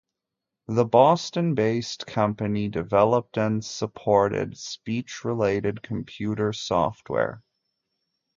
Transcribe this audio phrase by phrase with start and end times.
[0.67, 7.43] The Boston-based company developed and supported speech-related computer software.